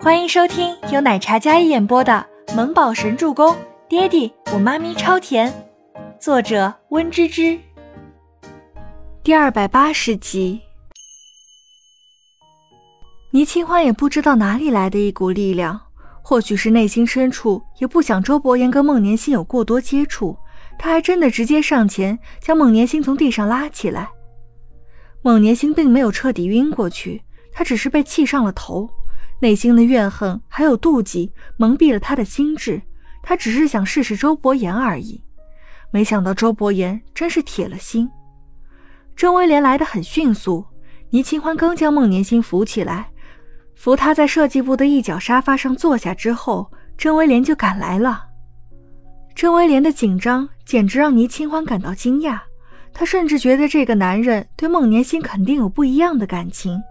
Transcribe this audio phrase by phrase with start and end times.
[0.00, 3.52] 欢迎收听由奶茶一演播的《萌宝神助攻》，
[3.88, 5.52] 爹地我妈咪超甜，
[6.20, 7.58] 作者温芝芝。
[9.24, 10.60] 第二百八十集。
[13.32, 15.80] 倪清欢也不知道哪里来的一股力量，
[16.22, 20.36] 或许是内心深处也不想周伯言跟孟年心有过多接触，
[20.78, 24.08] 他还真的直接上前将孟年心从地上拉起来。
[25.22, 27.20] 孟年心并没有彻底晕过去，
[27.50, 28.88] 他只是被气上了头。
[29.40, 32.82] 内心的怨恨还有妒忌蒙蔽了他的心智，
[33.22, 35.22] 他只是想试试周伯言而已。
[35.90, 38.10] 没想到周伯言真是铁了心。
[39.14, 40.66] 郑威廉来得很迅速，
[41.10, 43.10] 倪清欢刚将孟年心扶起来，
[43.74, 48.26] 扶他在设计部的一角沙发上坐下之后，郑威廉就赶来了。
[49.34, 52.40] 郑威廉的紧张简直让倪清欢感到惊讶，
[52.92, 56.82] 他甚至觉得这个男人对孟年心肯定有不一样的感情。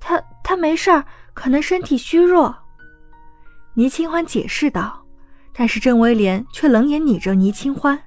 [0.00, 1.04] 他他没事儿。
[1.36, 2.56] 可能身体虚弱，
[3.74, 5.04] 倪清欢解释道。
[5.58, 7.98] 但是郑威廉却冷眼睨着倪清欢，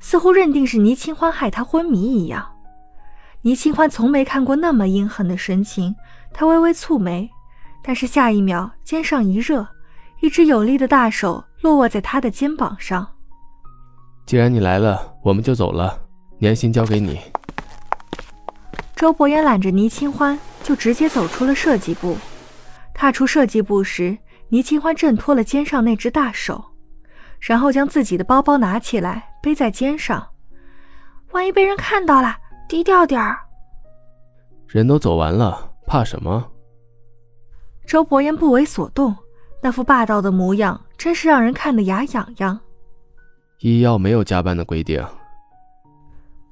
[0.00, 2.46] 似乎认定是倪清欢害他昏迷一样。
[3.42, 5.94] 倪清欢从没看过那么阴狠的神情，
[6.32, 7.30] 他微微蹙眉，
[7.82, 9.66] 但是下一秒肩上一热，
[10.20, 13.06] 一只有力的大手落握在他的肩膀上。
[14.26, 15.98] 既然你来了，我们就走了，
[16.38, 17.20] 年薪交给你。
[18.96, 22.16] 周伯言揽着倪清欢，就直接走出了设计部。
[23.00, 24.18] 踏出设计部时，
[24.48, 26.64] 倪清欢挣脱了肩上那只大手，
[27.38, 30.30] 然后将自己的包包拿起来背在肩上。
[31.30, 32.36] 万一被人看到了，
[32.68, 33.38] 低调点儿。
[34.66, 36.44] 人都走完了，怕什么？
[37.86, 39.14] 周伯言不为所动，
[39.62, 42.58] 那副霸道的模样真是让人看得牙痒痒。
[43.60, 45.00] 医药没有加班的规定。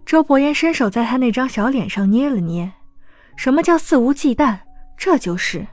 [0.04, 2.70] 周伯言伸手在他那张小脸上捏了捏，
[3.34, 4.60] 什么叫肆无忌惮？
[4.96, 5.66] 这就是。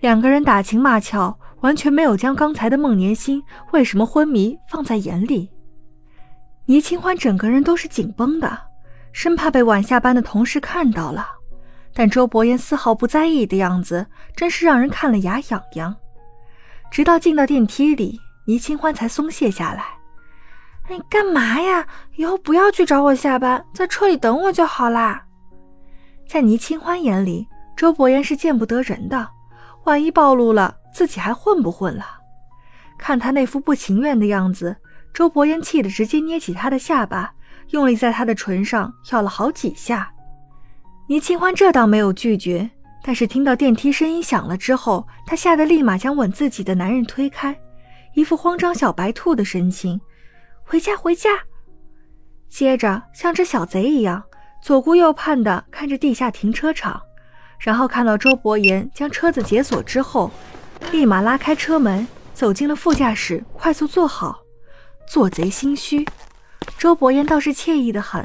[0.00, 5.50] 两个人打情骂俏，完全没有将刚才的孟年心为什么昏迷放在眼里。
[6.66, 8.58] 倪清欢整个人都是紧绷的，
[9.12, 11.26] 生怕被晚下班的同事看到了。
[11.94, 14.06] 但周伯言丝毫不在意的样子，
[14.36, 15.96] 真是让人看了牙痒痒。
[16.90, 19.84] 直到进到电梯里，倪清欢才松懈下来。
[20.88, 21.86] 你干嘛呀？
[22.16, 25.24] 以后不要去找我下班，在车里等我就好啦。
[26.28, 29.28] 在倪清欢眼里，周伯言是见不得人的。
[29.88, 32.04] 万一暴露了，自己还混不混了？
[32.98, 34.76] 看他那副不情愿的样子，
[35.14, 37.32] 周伯言气得直接捏起他的下巴，
[37.70, 40.12] 用力在他的唇上咬了好几下。
[41.08, 42.68] 倪清欢这倒没有拒绝，
[43.02, 47.58] 但是听到电梯声音响了之后，她吓得立马将吻自己的男人推开，
[48.12, 49.98] 一副慌张小白兔的神情
[50.64, 51.30] ：“回家，回家！”
[52.50, 54.22] 接着像只小贼一样
[54.60, 57.00] 左顾右盼地看着地下停车场。
[57.58, 60.30] 然后看到周伯言将车子解锁之后，
[60.92, 64.40] 立马拉开车门，走进了副驾驶，快速坐好。
[65.06, 66.06] 做贼心虚，
[66.76, 68.24] 周伯言倒是惬意的很，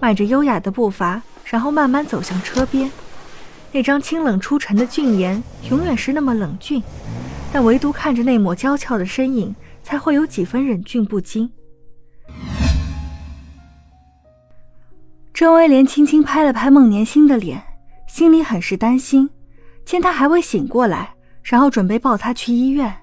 [0.00, 2.90] 迈着优雅的步伐，然后慢慢走向车边。
[3.70, 6.82] 那张清冷出尘的俊颜，永远是那么冷峻，
[7.52, 11.50] 但唯独看着那抹娇俏的身影，才会有几分忍俊不禁。
[15.32, 17.62] 郑威廉轻轻拍了拍孟年星的脸。
[18.12, 19.30] 心里很是担心，
[19.86, 22.94] 见他还未醒过来，然后准备抱他去医院。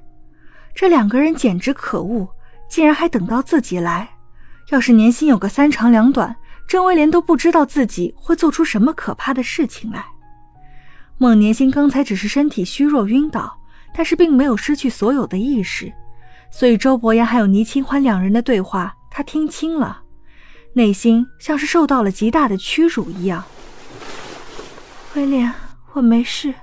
[0.76, 2.30] 这两个人简直可恶，
[2.70, 4.08] 竟然还等到自己来。
[4.70, 6.36] 要是年薪有个三长两短，
[6.68, 10.06] 郑威廉都不知道自己会做出什么可怕的事情来。
[11.18, 13.60] 孟年心刚才只是身体虚弱晕倒，
[13.96, 15.92] 但是并没有失去所有的意识，
[16.52, 20.04] 所以周伯言还有倪清欢两人的对话，他听清了，
[20.74, 23.44] 内心像是受到了极大的屈辱一样。
[25.16, 25.52] 威廉，
[25.94, 26.54] 我没事。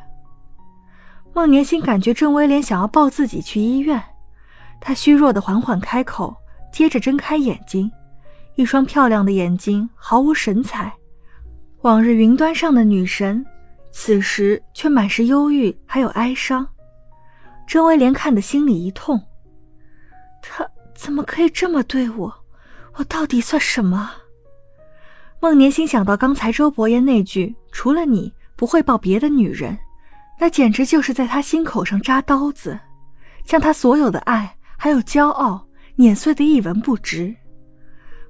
[1.35, 4.03] 孟年心感觉郑威廉想要抱自己去医院，
[4.81, 6.35] 他虚弱的缓缓开口，
[6.73, 7.91] 接着睁开眼睛，
[8.55, 10.93] 一双漂亮的眼睛毫无神采，
[11.83, 13.45] 往日云端上的女神，
[13.91, 16.67] 此时却满是忧郁还有哀伤。
[17.67, 19.21] 郑威廉看得心里一痛，
[20.41, 22.33] 他怎么可以这么对我？
[22.95, 24.13] 我到底算什么？
[25.39, 29.79] 孟年心想到刚才周伯言那句“除了你不会抱别的女人”，
[30.41, 32.81] 那简直就是在他心口上扎刀子，
[33.45, 35.63] 将他所有的爱还有骄傲
[35.97, 37.37] 碾碎的一文不值。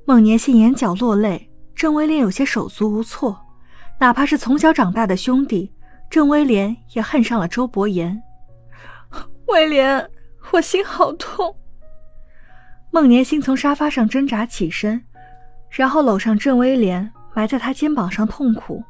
[0.04, 3.40] 孟年心眼角落泪，郑威廉有些手足无措。
[4.00, 5.72] 哪怕是从小长大的兄弟，
[6.10, 8.20] 郑威廉也恨上了周伯言。
[9.46, 10.10] 威廉，
[10.50, 11.56] 我心好痛。
[12.90, 15.00] 孟年心从沙发上挣扎起身。
[15.70, 18.82] 然后搂上郑威廉，埋在他肩膀上痛苦。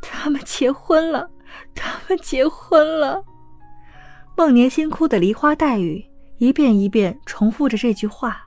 [0.00, 1.30] 他们结婚了，
[1.74, 3.22] 他们结婚了。
[4.36, 6.04] 孟年心哭得梨花带雨，
[6.38, 8.44] 一遍一遍重复着这句话。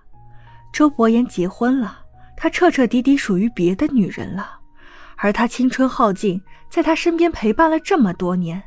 [0.72, 2.00] 周伯言结婚了，
[2.38, 4.60] 他彻彻底底属于别的女人了，
[5.18, 8.64] 而他青春耗尽，在他身边陪伴了这么多年，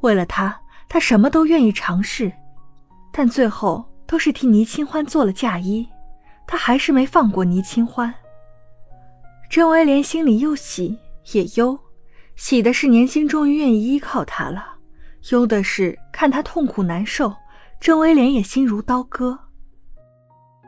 [0.00, 2.30] 为了他，他什么都愿意尝试，
[3.10, 5.88] 但最后都是替倪清欢做了嫁衣，
[6.46, 8.14] 他还是没放过倪清欢。
[9.48, 10.98] 甄威廉心里又喜
[11.32, 11.78] 也忧，
[12.38, 14.76] 喜的是年心终于愿意依靠他了，
[15.32, 17.34] 忧的是看他痛苦难受，
[17.80, 19.36] 郑威廉也心如刀割。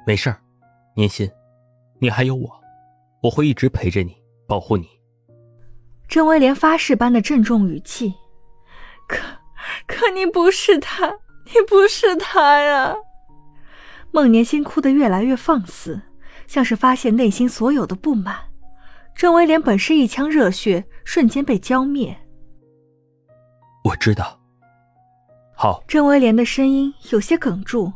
[0.05, 0.43] 没事儿。
[0.97, 1.31] 年心，
[2.01, 2.61] 你还有我，
[3.23, 4.17] 我会一直陪着你，
[4.49, 4.89] 保护你。
[6.09, 8.13] 郑威廉发誓般的郑重语气。
[9.07, 9.23] 可，
[9.87, 11.09] 可你不是他，
[11.47, 12.97] 你不是他呀！
[14.11, 16.03] 孟年心哭得越来越放肆，
[16.49, 18.50] 像是发泄内心所有的不满。
[19.21, 22.19] 郑威廉本是一腔热血，瞬间被浇灭。
[23.85, 24.41] 我知道。
[25.55, 25.85] 好。
[25.87, 27.93] 郑威廉的声音有些哽住。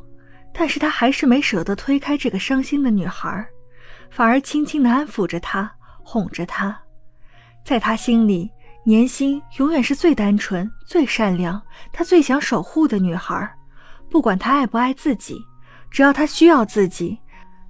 [0.52, 3.42] 但是他还是没舍得推开这个伤心的女孩，
[4.10, 5.72] 反而轻轻的安抚着她，
[6.02, 6.78] 哄着她。
[7.64, 8.52] 在他心里，
[8.84, 11.58] 年心永远是最单纯、最善良，
[11.90, 13.50] 他最想守护的女孩。
[14.10, 15.38] 不管他爱不爱自己，
[15.90, 17.18] 只要他需要自己，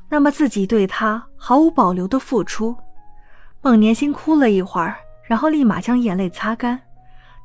[0.09, 2.77] 那么自己对他毫无保留的付出。
[3.65, 6.79] 孟年心哭了一会儿，然后立马将眼泪擦干。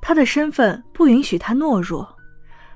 [0.01, 2.06] 他的身份不允许他懦弱，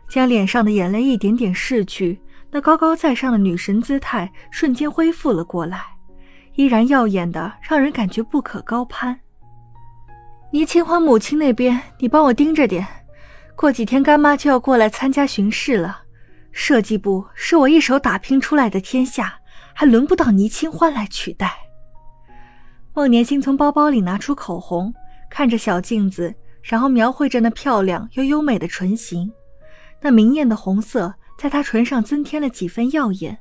[0.08, 2.18] 将脸上的眼泪一点点拭去。
[2.50, 5.84] 那高高在上的女神姿态瞬间恢复了过来，
[6.56, 9.20] 依然耀眼的让人感觉不可高攀。
[10.52, 12.88] 倪清欢母亲那边，你帮我盯着点，
[13.58, 16.04] 过几天干妈就要过来参加巡视了。
[16.54, 19.40] 设计部是我一手打拼出来的天下，
[19.74, 21.63] 还轮不到倪清欢来取代。
[22.96, 24.94] 孟年星从包包里拿出口红，
[25.30, 29.32] 看着小镜子，然后描绘着那漂亮又优美的唇形，
[30.00, 31.14] 那明艳的红色。
[31.36, 33.38] 在她唇上增添了几分耀眼，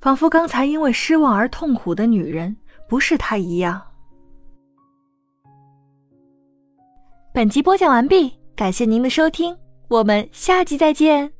[0.00, 2.54] 仿佛刚才因为失望而痛苦的女人
[2.88, 3.82] 不是她一样。
[7.32, 9.56] 本集播讲完毕，感谢您的收听，
[9.88, 11.35] 我们下集再见。